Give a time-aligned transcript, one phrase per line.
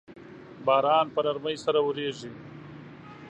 [0.65, 2.31] باران په نرمۍ سره اوریږي